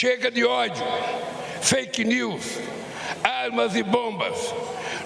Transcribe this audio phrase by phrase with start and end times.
[0.00, 0.86] Chega de ódio,
[1.60, 2.60] fake news,
[3.20, 4.54] armas e bombas.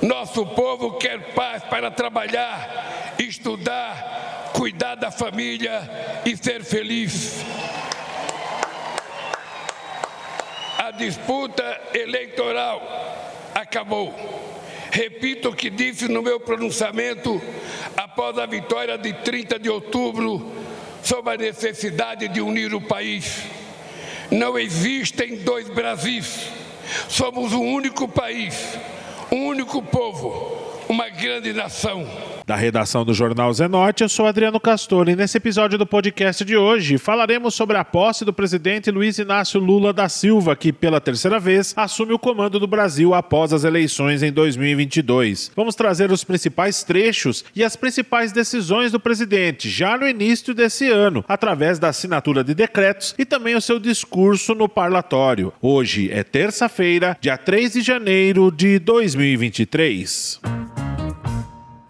[0.03, 5.81] Nosso povo quer paz para trabalhar, estudar, cuidar da família
[6.27, 7.43] e ser feliz.
[10.77, 12.83] A disputa eleitoral
[13.55, 14.15] acabou.
[14.91, 17.41] Repito o que disse no meu pronunciamento
[17.97, 20.53] após a vitória de 30 de outubro
[21.03, 23.52] sobre a necessidade de unir o país.
[24.33, 26.49] Não existem dois Brasis.
[27.07, 28.79] Somos um único país,
[29.31, 30.59] um único povo,
[30.89, 32.09] uma grande nação.
[32.47, 36.57] Da redação do Jornal Zenote, eu sou Adriano Castor e nesse episódio do podcast de
[36.57, 41.39] hoje falaremos sobre a posse do presidente Luiz Inácio Lula da Silva, que pela terceira
[41.39, 45.53] vez assume o comando do Brasil após as eleições em 2022.
[45.55, 50.91] Vamos trazer os principais trechos e as principais decisões do presidente já no início desse
[50.91, 55.53] ano, através da assinatura de decretos e também o seu discurso no parlatório.
[55.63, 60.41] Hoje é terça-feira, dia 3 de janeiro de 2023.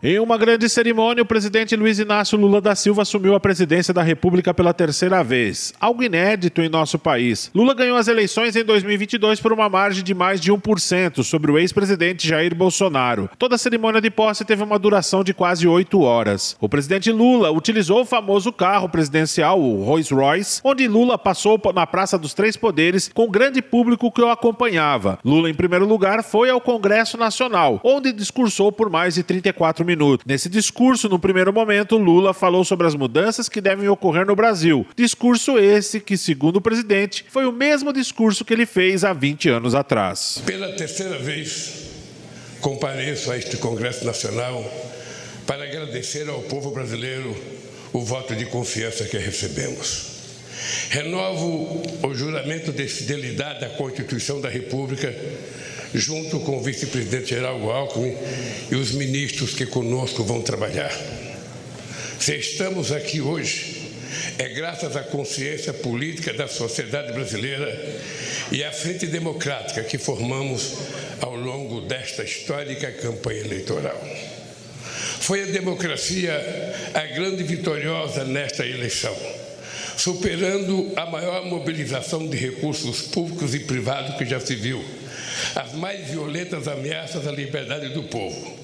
[0.05, 4.03] Em uma grande cerimônia, o presidente Luiz Inácio Lula da Silva assumiu a presidência da
[4.03, 7.53] República pela terceira vez, algo inédito em nosso país.
[7.55, 11.57] Lula ganhou as eleições em 2022 por uma margem de mais de 1% sobre o
[11.57, 13.31] ex-presidente Jair Bolsonaro.
[13.39, 16.57] Toda a cerimônia de posse teve uma duração de quase oito horas.
[16.61, 21.87] O presidente Lula utilizou o famoso carro presidencial, o Rolls Royce, onde Lula passou na
[21.87, 25.21] Praça dos Três Poderes com o grande público que o acompanhava.
[25.25, 29.92] Lula, em primeiro lugar, foi ao Congresso Nacional, onde discursou por mais de 34 minutos
[29.93, 30.25] minuto.
[30.27, 34.87] Nesse discurso, no primeiro momento, Lula falou sobre as mudanças que devem ocorrer no Brasil.
[34.97, 39.51] Discurso esse que, segundo o presidente, foi o mesmo discurso que ele fez há 20
[39.51, 40.43] anos atrás.
[40.47, 41.91] Pela terceira vez,
[42.61, 44.65] compareço a este Congresso Nacional
[45.47, 47.37] para agradecer ao povo brasileiro
[47.93, 50.11] o voto de confiança que recebemos.
[50.89, 55.13] Renovo o juramento de fidelidade à Constituição da República
[55.95, 58.17] junto com o vice-presidente Geraldo Alckmin
[58.71, 60.93] e os ministros que conosco vão trabalhar.
[62.19, 63.91] Se estamos aqui hoje,
[64.39, 68.01] é graças à consciência política da sociedade brasileira
[68.51, 70.75] e à frente democrática que formamos
[71.21, 74.01] ao longo desta histórica campanha eleitoral.
[75.21, 76.35] Foi a democracia
[76.95, 79.17] a grande vitoriosa nesta eleição,
[79.97, 84.85] superando a maior mobilização de recursos públicos e privados que já se viu
[85.55, 88.59] as mais violentas ameaças à liberdade do povo,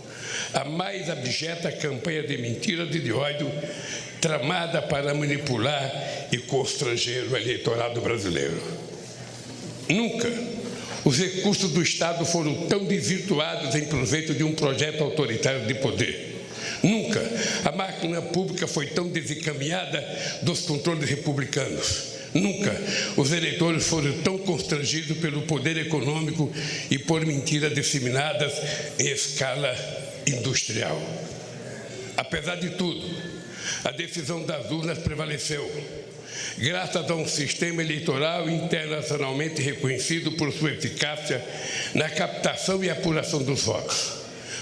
[0.55, 3.51] a mais abjeta campanha de mentiras e de ódio
[4.21, 5.93] tramada para manipular
[6.33, 8.61] e constranger o eleitorado brasileiro.
[9.89, 10.29] Nunca
[11.05, 16.37] os recursos do Estado foram tão desvirtuados em proveito de um projeto autoritário de poder.
[16.83, 17.21] Nunca
[17.69, 20.03] a máquina pública foi tão desencaminhada
[20.43, 22.17] dos controles republicanos.
[22.33, 22.75] Nunca
[23.17, 26.51] os eleitores foram tão constrangidos pelo poder econômico
[26.91, 28.53] e por mentiras disseminadas
[28.99, 29.75] em escala
[30.27, 30.99] industrial.
[32.17, 33.07] Apesar de tudo,
[33.85, 35.71] a decisão das urnas prevaleceu,
[36.57, 41.45] graças a um sistema eleitoral internacionalmente reconhecido por sua eficácia
[41.95, 44.13] na captação e apuração dos votos.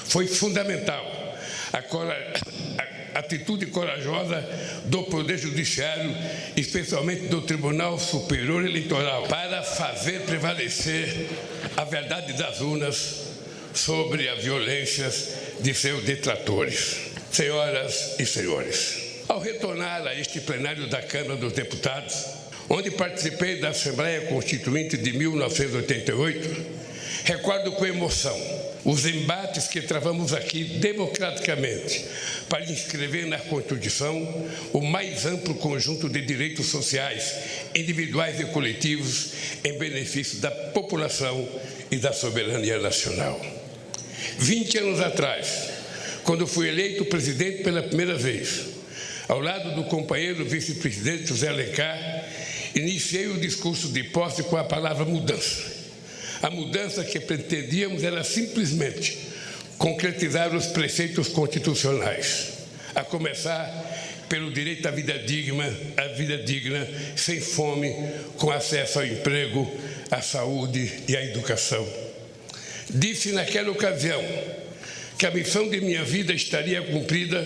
[0.07, 1.17] Foi fundamental
[1.73, 4.45] a, atitude corajosa
[4.85, 6.15] do Poder Judiciário,
[6.57, 11.29] especialmente do Tribunal Superior Eleitoral, para fazer prevalecer
[11.77, 13.27] a verdade das urnas
[13.75, 15.29] sobre as violências
[15.61, 17.07] de seus detratores.
[17.31, 18.97] Senhoras e senhores,
[19.29, 22.15] ao retornar a este plenário da Câmara dos Deputados,
[22.69, 26.67] onde participei da Assembleia Constituinte de 1988,
[27.25, 28.56] recordo com emoção
[28.87, 32.05] os embates que travamos aqui democraticamente
[32.49, 37.35] para inscrever na Constituição o mais amplo conjunto de direitos sociais,
[37.75, 39.33] individuais e coletivos,
[39.65, 41.49] em benefício da população
[41.91, 43.45] e da soberania nacional.
[44.39, 45.69] 20 anos atrás,
[46.23, 48.67] quando fui eleito presidente pela primeira vez,
[49.27, 51.99] ao lado do companheiro vice-presidente José Alencar,
[52.73, 55.76] iniciei o discurso de posse com a palavra mudança.
[56.43, 59.19] A mudança que pretendíamos era simplesmente
[59.79, 62.49] concretizar os preceitos constitucionais,
[62.95, 63.69] a começar
[64.29, 67.95] pelo direito à vida digna, à vida digna, sem fome,
[68.37, 69.71] com acesso ao emprego,
[70.11, 71.87] à saúde e à educação.
[72.91, 74.23] Disse naquela ocasião
[75.19, 77.45] que a missão de minha vida estaria cumprida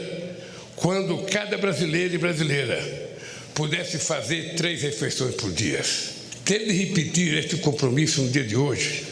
[0.76, 3.10] quando cada brasileiro e brasileira
[3.54, 5.80] pudesse fazer três refeições por dia.
[6.50, 9.04] Ter de repetir este compromisso no dia de hoje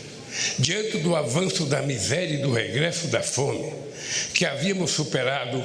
[0.58, 3.72] diante do avanço da miséria e do regresso da fome
[4.34, 5.64] que havíamos superado,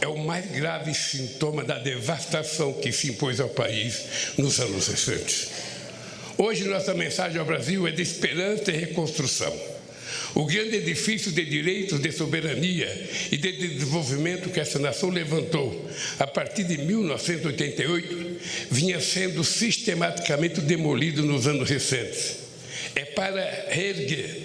[0.00, 5.48] é o mais grave sintoma da devastação que se impôs ao país nos anos recentes.
[6.38, 9.52] Hoje, nossa mensagem ao Brasil é de esperança e reconstrução.
[10.34, 16.26] O grande edifício de direitos, de soberania e de desenvolvimento que essa nação levantou a
[16.26, 22.38] partir de 1988 vinha sendo sistematicamente demolido nos anos recentes.
[22.94, 24.42] É para reerguer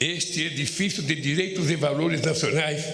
[0.00, 2.84] este edifício de direitos e valores nacionais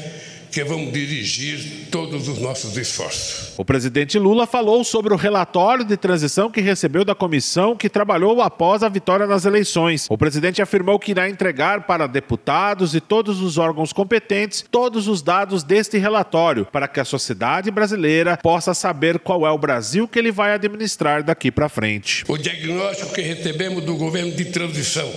[0.50, 3.52] que vamos dirigir todos os nossos esforços.
[3.56, 8.40] O presidente Lula falou sobre o relatório de transição que recebeu da comissão que trabalhou
[8.40, 10.06] após a vitória nas eleições.
[10.08, 15.22] O presidente afirmou que irá entregar para deputados e todos os órgãos competentes todos os
[15.22, 20.18] dados deste relatório para que a sociedade brasileira possa saber qual é o Brasil que
[20.18, 22.24] ele vai administrar daqui para frente.
[22.28, 25.10] O diagnóstico que recebemos do governo de transição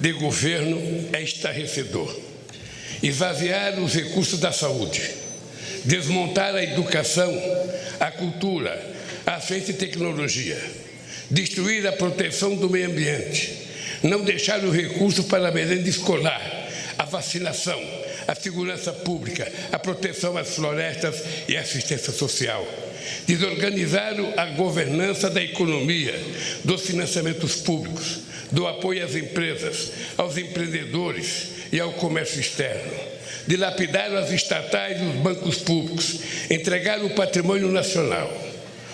[0.00, 0.78] de governo
[1.12, 2.25] é estarrecedor
[3.02, 5.02] esvaziar os recursos da saúde,
[5.84, 7.32] desmontar a educação,
[8.00, 8.94] a cultura,
[9.24, 10.58] a ciência e tecnologia,
[11.30, 13.66] destruir a proteção do meio ambiente,
[14.02, 17.80] não deixar o recurso para a merenda escolar, a vacinação,
[18.26, 22.66] a segurança pública, a proteção às florestas e a assistência social.
[23.26, 26.14] Desorganizar a governança da economia,
[26.64, 28.20] dos financiamentos públicos,
[28.52, 32.92] do apoio às empresas, aos empreendedores, e ao comércio externo.
[33.46, 36.18] Dilapidaram as estatais e os bancos públicos,
[36.50, 38.32] entregaram o patrimônio nacional.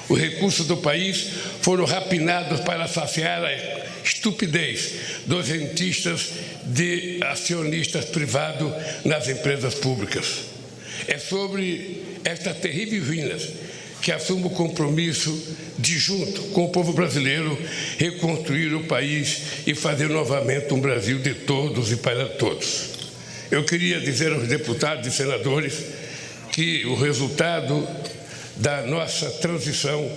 [0.09, 1.29] Os recursos do país
[1.62, 3.53] foram rapinados para saciar a
[4.05, 4.93] estupidez
[5.26, 6.31] dos rentistas
[6.64, 8.73] de acionistas privados
[9.05, 10.26] nas empresas públicas.
[11.06, 13.49] É sobre estas terríveis ruínas
[14.02, 17.56] que assumo o compromisso de, junto com o povo brasileiro,
[17.96, 22.90] reconstruir o país e fazer novamente um Brasil de todos e para todos.
[23.49, 25.75] Eu queria dizer aos deputados e senadores
[26.50, 27.87] que o resultado
[28.56, 30.10] da nossa transição,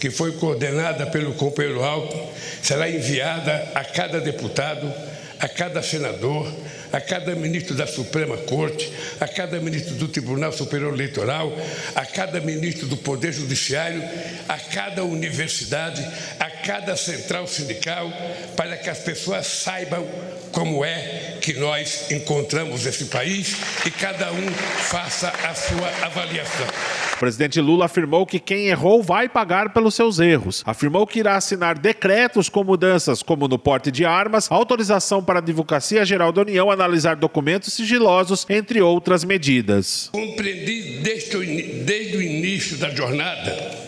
[0.00, 2.18] que foi coordenada pelo companheiro Alto,
[2.60, 4.92] será enviada a cada deputado,
[5.38, 6.52] a cada senador,
[6.92, 11.52] a cada ministro da Suprema Corte, a cada ministro do Tribunal Superior Eleitoral,
[11.94, 14.02] a cada ministro do Poder Judiciário,
[14.48, 16.04] a cada universidade,
[16.38, 18.12] a cada central sindical,
[18.54, 20.06] para que as pessoas saibam
[20.52, 23.56] como é que nós encontramos esse país
[23.86, 26.66] e cada um faça a sua avaliação.
[27.14, 30.62] O presidente Lula afirmou que quem errou vai pagar pelos seus erros.
[30.66, 35.42] Afirmou que irá assinar decretos com mudanças, como no porte de armas, autorização para a
[35.42, 40.10] Advocacia Geral da União analisar documentos sigilosos, entre outras medidas.
[40.12, 41.40] Compreendi desde o,
[41.86, 43.87] desde o início da jornada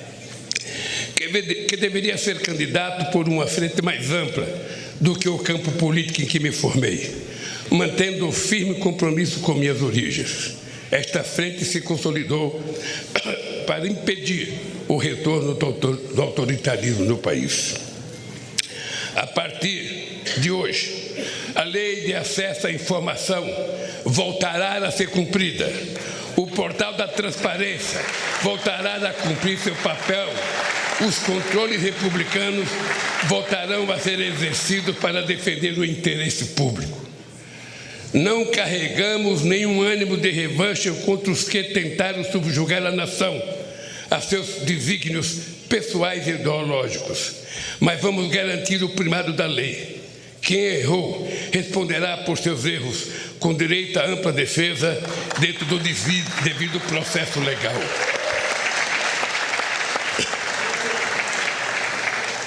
[1.67, 4.47] que, deveria ser candidato por uma frente mais ampla
[4.99, 7.15] do que o campo político em que me formei,
[7.71, 10.57] mantendo o firme compromisso com minhas origens.
[10.91, 12.59] Esta frente se consolidou
[13.67, 14.55] para impedir
[14.89, 17.75] o retorno do autoritarismo no país.
[19.15, 21.13] A partir de hoje,
[21.55, 23.47] a lei de acesso à informação
[24.07, 25.71] voltará a ser cumprida.
[26.37, 28.01] O portal da transparência
[28.43, 30.29] voltará a cumprir seu papel.
[31.07, 32.69] Os controles republicanos
[33.25, 37.01] voltarão a ser exercidos para defender o interesse público.
[38.13, 43.41] Não carregamos nenhum ânimo de revanche contra os que tentaram subjugar a nação
[44.11, 45.37] a seus desígnios
[45.69, 47.37] pessoais e ideológicos,
[47.79, 50.01] mas vamos garantir o primado da lei.
[50.43, 53.07] Quem errou responderá por seus erros
[53.39, 55.01] com direito à ampla defesa
[55.39, 57.75] dentro do devido processo legal.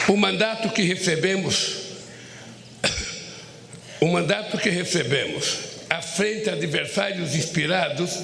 [0.07, 1.77] O mandato que recebemos
[4.01, 8.19] o mandato que recebemos à frente a adversários inspirados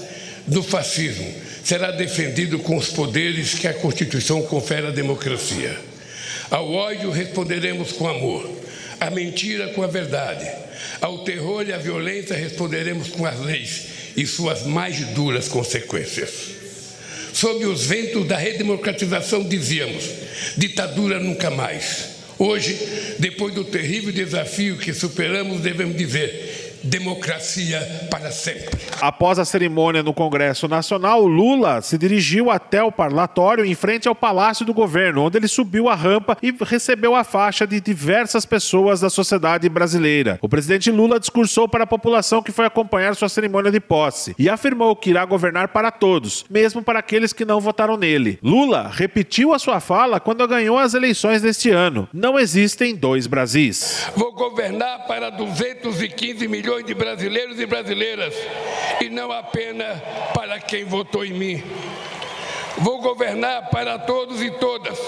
[0.45, 1.33] do fascismo
[1.63, 5.77] será defendido com os poderes que a Constituição confere à democracia.
[6.49, 8.49] Ao ódio responderemos com amor,
[8.99, 10.49] à mentira com a verdade,
[10.99, 16.59] ao terror e à violência responderemos com as leis e suas mais duras consequências.
[17.33, 20.03] Sob os ventos da redemocratização dizíamos:
[20.57, 22.19] ditadura nunca mais.
[22.37, 22.77] Hoje,
[23.19, 26.48] depois do terrível desafio que superamos, devemos dizer:
[26.83, 28.79] democracia para sempre.
[29.01, 34.15] Após a cerimônia no Congresso Nacional, Lula se dirigiu até o parlatório em frente ao
[34.15, 38.99] Palácio do Governo, onde ele subiu a rampa e recebeu a faixa de diversas pessoas
[38.99, 40.39] da sociedade brasileira.
[40.41, 44.49] O presidente Lula discursou para a população que foi acompanhar sua cerimônia de posse e
[44.49, 48.39] afirmou que irá governar para todos, mesmo para aqueles que não votaram nele.
[48.43, 52.07] Lula repetiu a sua fala quando ganhou as eleições deste ano.
[52.13, 54.07] Não existem dois Brasis.
[54.15, 58.35] Vou governar para 215 milhões milhões de brasileiros e brasileiras,
[59.01, 59.99] e não apenas
[60.35, 61.63] para quem votou em mim.
[62.77, 64.99] Vou governar para todos e todas,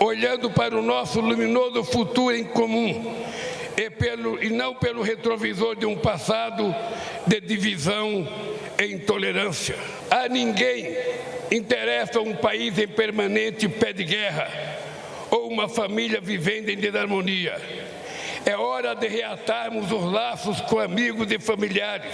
[0.00, 3.14] olhando para o nosso luminoso futuro em comum
[3.76, 6.74] e, pelo, e não pelo retrovisor de um passado
[7.26, 8.26] de divisão
[8.78, 9.76] e intolerância.
[10.10, 10.96] A ninguém
[11.50, 14.48] interessa um país em permanente pé de guerra
[15.30, 17.89] ou uma família vivendo em desarmonia.
[18.44, 22.12] É hora de reatarmos os laços com amigos e familiares,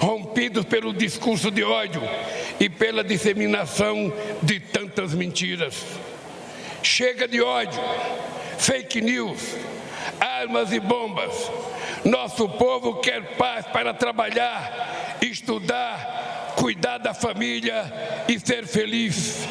[0.00, 2.00] rompidos pelo discurso de ódio
[2.60, 5.84] e pela disseminação de tantas mentiras.
[6.82, 7.80] Chega de ódio,
[8.58, 9.56] fake news,
[10.20, 11.50] armas e bombas.
[12.04, 17.92] Nosso povo quer paz para trabalhar, estudar, cuidar da família
[18.28, 19.44] e ser feliz.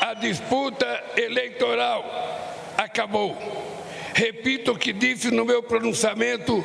[0.00, 2.47] A disputa eleitoral
[2.78, 3.36] acabou.
[4.14, 6.64] Repito o que disse no meu pronunciamento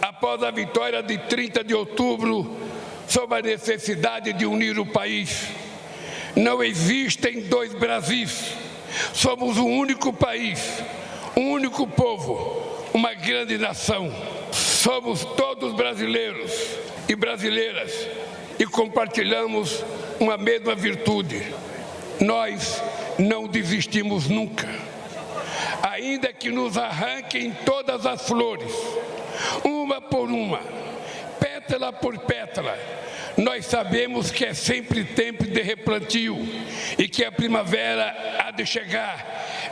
[0.00, 2.56] após a vitória de 30 de outubro
[3.06, 5.48] sobre a necessidade de unir o país.
[6.34, 8.54] Não existem dois Brasis.
[9.12, 10.82] Somos um único país,
[11.36, 14.12] um único povo, uma grande nação.
[14.52, 16.52] Somos todos brasileiros
[17.08, 17.92] e brasileiras
[18.58, 19.84] e compartilhamos
[20.18, 21.42] uma mesma virtude.
[22.20, 22.82] Nós
[23.18, 24.89] não desistimos nunca.
[25.82, 28.72] Ainda que nos arranquem todas as flores,
[29.64, 30.60] uma por uma,
[31.38, 32.76] pétala por pétala,
[33.36, 36.36] nós sabemos que é sempre tempo de replantio
[36.98, 39.26] e que a primavera há de chegar.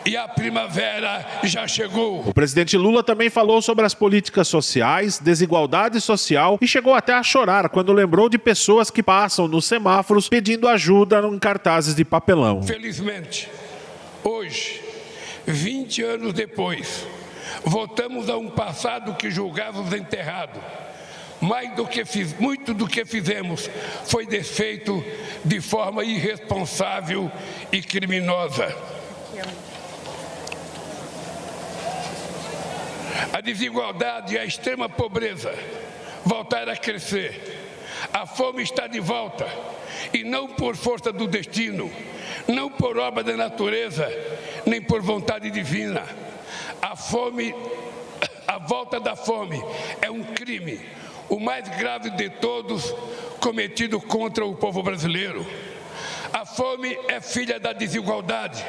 [0.07, 2.21] E a primavera já chegou.
[2.27, 7.23] O presidente Lula também falou sobre as políticas sociais, desigualdade social e chegou até a
[7.23, 12.63] chorar quando lembrou de pessoas que passam nos semáforos pedindo ajuda em cartazes de papelão.
[12.63, 13.51] Felizmente,
[14.25, 14.88] hoje,
[15.53, 17.07] 20 anos depois,
[17.65, 20.61] voltamos a um passado que julgávamos enterrado
[21.41, 23.71] mais do que fiz, muito do que fizemos
[24.05, 25.05] foi desfeito
[25.45, 27.31] de forma irresponsável
[27.71, 28.77] e criminosa.
[33.33, 35.55] A desigualdade e a extrema pobreza
[36.25, 37.57] voltaram a crescer.
[38.13, 39.47] A fome está de volta
[40.13, 41.91] e não por força do destino,
[42.47, 44.09] não por obra da natureza,
[44.69, 46.05] nem por vontade divina.
[46.81, 47.55] A fome,
[48.47, 49.63] a volta da fome
[50.01, 50.81] é um crime
[51.29, 52.95] o mais grave de todos
[53.41, 55.47] cometido contra o povo brasileiro.
[56.33, 58.65] A fome é filha da desigualdade,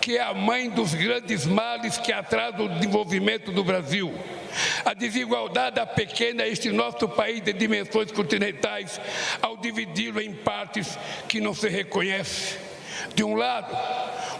[0.00, 4.12] que é a mãe dos grandes males que atrasam o desenvolvimento do Brasil.
[4.84, 9.00] A desigualdade pequena este nosso país de dimensões continentais
[9.40, 12.71] ao dividi-lo em partes que não se reconhece.
[13.14, 13.76] De um lado,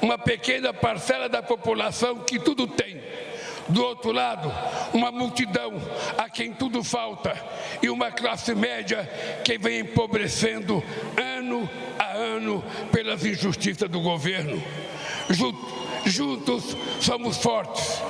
[0.00, 3.00] uma pequena parcela da população que tudo tem,
[3.68, 4.52] do outro lado,
[4.92, 5.73] uma multidão
[6.18, 7.35] a quem tudo falta
[7.80, 9.09] e uma classe média
[9.44, 10.82] que vem empobrecendo
[11.16, 11.68] ano
[11.99, 14.62] a ano pelas injustiças do governo.
[16.05, 18.02] Juntos somos fortes.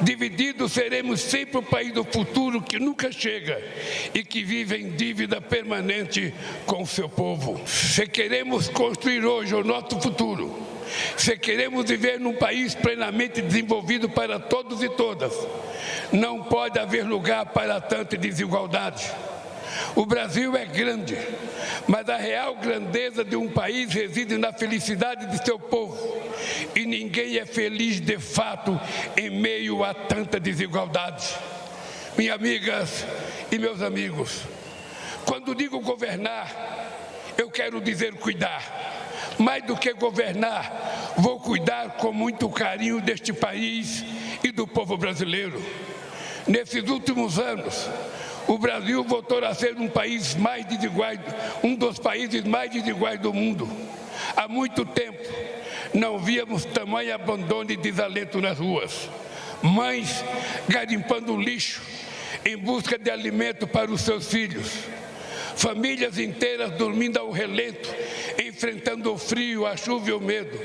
[0.00, 3.62] Divididos seremos sempre o país do futuro que nunca chega
[4.12, 6.34] e que vive em dívida permanente
[6.66, 7.60] com o seu povo.
[7.66, 10.54] Se queremos construir hoje o nosso futuro,
[11.16, 15.32] se queremos viver num país plenamente desenvolvido para todos e todas,
[16.12, 19.10] não pode haver lugar para tanta desigualdade.
[19.94, 21.16] O Brasil é grande,
[21.86, 25.96] mas a real grandeza de um país reside na felicidade de seu povo.
[26.76, 28.78] E ninguém é feliz de fato
[29.16, 31.34] em meio a tanta desigualdade.
[32.18, 33.06] Minhas amigas
[33.50, 34.42] e meus amigos,
[35.24, 36.52] quando digo governar,
[37.38, 38.84] eu quero dizer cuidar
[39.38, 44.04] mais do que governar, vou cuidar com muito carinho deste país
[44.44, 45.62] e do povo brasileiro.
[46.46, 47.88] Nesses últimos anos,
[48.46, 51.12] o Brasil voltou a ser um país mais desigual,
[51.62, 53.68] um dos países mais desiguais do mundo.
[54.36, 55.22] Há muito tempo
[55.92, 59.08] não víamos tamanho abandono e desalento nas ruas.
[59.62, 60.24] Mães
[60.68, 61.82] garimpando lixo
[62.44, 64.72] em busca de alimento para os seus filhos.
[65.56, 67.88] Famílias inteiras dormindo ao relento
[68.38, 70.58] enfrentando o frio, a chuva e o medo.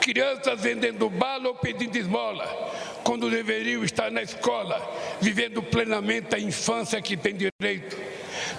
[0.00, 2.46] Crianças vendendo bala ou pedindo esmola,
[3.04, 4.80] quando deveriam estar na escola,
[5.20, 7.96] vivendo plenamente a infância que tem direito.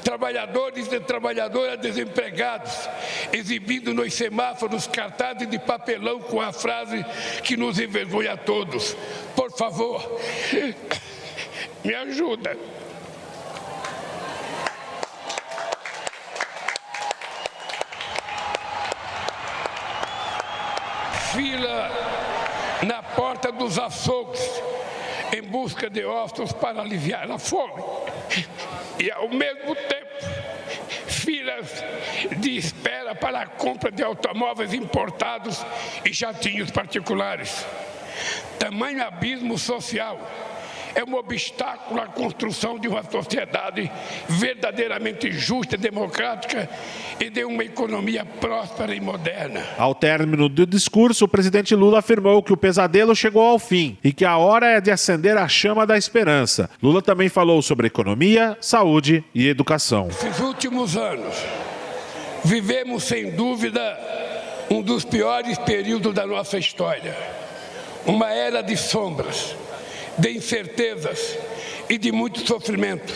[0.04, 2.90] Trabalhadores e trabalhadoras desempregados,
[3.32, 7.06] exibindo nos semáforos cartazes de papelão com a frase
[7.44, 8.96] que nos envergonha a todos:
[9.36, 10.20] Por favor,
[11.84, 12.58] me ajuda.
[21.34, 21.90] fila
[22.86, 24.42] na porta dos açougues
[25.34, 27.82] em busca de ossos para aliviar a fome.
[29.00, 30.26] E ao mesmo tempo,
[31.08, 31.84] filas
[32.38, 35.64] de espera para a compra de automóveis importados
[36.06, 37.66] e jatinhos particulares.
[38.60, 40.20] Tamanho abismo social
[40.96, 43.90] é um obstáculo à construção de uma sociedade
[44.28, 46.70] verdadeiramente justa, democrática
[47.20, 49.64] e de uma economia próspera e moderna.
[49.78, 54.12] Ao término do discurso, o presidente Lula afirmou que o pesadelo chegou ao fim e
[54.12, 56.70] que a hora é de acender a chama da esperança.
[56.82, 60.08] Lula também falou sobre economia, saúde e educação.
[60.08, 61.36] Nesses últimos anos,
[62.44, 63.98] vivemos sem dúvida
[64.70, 67.16] um dos piores períodos da nossa história.
[68.06, 69.56] Uma era de sombras
[70.18, 71.38] de incertezas
[71.90, 73.14] e de muito sofrimento.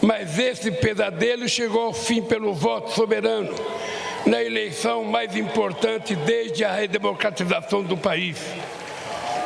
[0.00, 3.54] Mas esse pesadelo chegou ao fim pelo voto soberano
[4.26, 8.38] na eleição mais importante desde a redemocratização do país.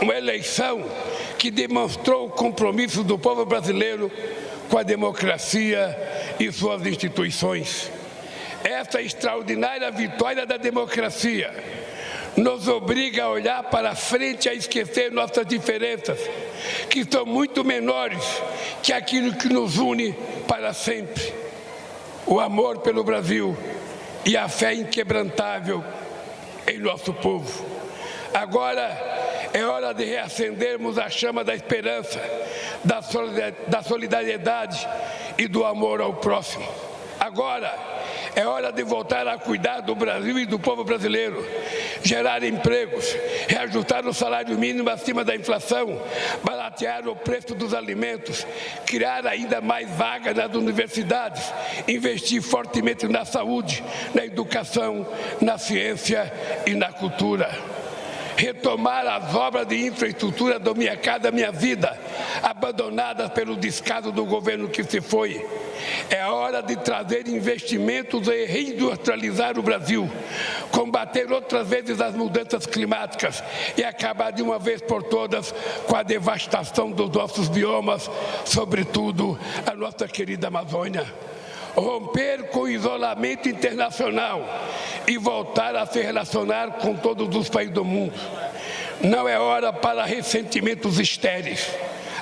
[0.00, 0.84] Uma eleição
[1.38, 4.10] que demonstrou o compromisso do povo brasileiro
[4.68, 5.96] com a democracia
[6.38, 7.90] e suas instituições.
[8.64, 11.52] Essa extraordinária vitória da democracia
[12.36, 16.18] nos obriga a olhar para frente, a esquecer nossas diferenças,
[16.90, 18.22] que são muito menores
[18.82, 20.12] que aquilo que nos une
[20.46, 21.32] para sempre.
[22.26, 23.56] O amor pelo Brasil
[24.24, 25.82] e a fé inquebrantável
[26.66, 27.64] em nosso povo.
[28.34, 32.20] Agora é hora de reacendermos a chama da esperança,
[32.84, 34.86] da solidariedade
[35.38, 36.66] e do amor ao próximo.
[37.18, 37.95] Agora
[38.36, 41.42] é hora de voltar a cuidar do Brasil e do povo brasileiro,
[42.02, 43.16] gerar empregos,
[43.48, 45.98] reajustar o salário mínimo acima da inflação,
[46.44, 48.46] baratear o preço dos alimentos,
[48.84, 51.50] criar ainda mais vagas nas universidades,
[51.88, 53.82] investir fortemente na saúde,
[54.14, 55.06] na educação,
[55.40, 56.30] na ciência
[56.66, 57.50] e na cultura
[58.36, 61.98] retomar as obras de infraestrutura do Minha Casa Minha Vida,
[62.42, 65.44] abandonadas pelo descaso do governo que se foi.
[66.10, 70.10] É hora de trazer investimentos e reindustrializar o Brasil,
[70.70, 73.42] combater outras vezes as mudanças climáticas
[73.76, 75.52] e acabar de uma vez por todas
[75.86, 78.10] com a devastação dos nossos biomas,
[78.44, 81.06] sobretudo a nossa querida Amazônia
[81.76, 84.42] romper com o isolamento internacional
[85.06, 88.18] e voltar a se relacionar com todos os países do mundo.
[89.00, 91.70] Não é hora para ressentimentos estéreis.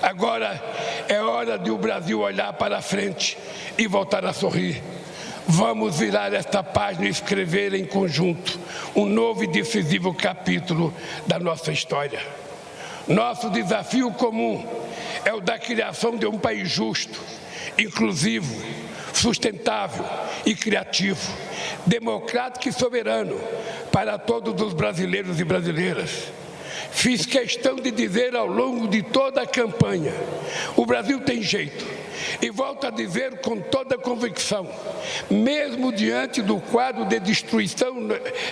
[0.02, 0.62] Agora
[1.08, 3.38] é hora de o Brasil olhar para frente
[3.78, 4.82] e voltar a sorrir.
[5.46, 8.58] Vamos virar esta página e escrever em conjunto
[8.96, 10.92] um novo e decisivo capítulo
[11.26, 12.20] da nossa história.
[13.06, 14.66] Nosso desafio comum
[15.24, 17.20] é o da criação de um país justo,
[17.78, 18.54] inclusivo,
[19.24, 20.04] sustentável
[20.44, 21.32] e criativo,
[21.86, 23.40] democrático e soberano
[23.90, 26.24] para todos os brasileiros e brasileiras.
[26.90, 30.12] Fiz questão de dizer ao longo de toda a campanha:
[30.76, 32.04] o Brasil tem jeito.
[32.40, 34.68] E volto a dizer com toda convicção,
[35.30, 37.94] mesmo diante do quadro de destruição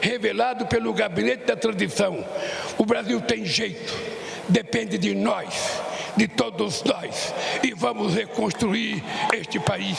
[0.00, 2.24] revelado pelo gabinete da tradição,
[2.78, 3.94] o Brasil tem jeito,
[4.48, 5.80] depende de nós,
[6.16, 7.32] de todos nós,
[7.62, 9.98] e vamos reconstruir este país.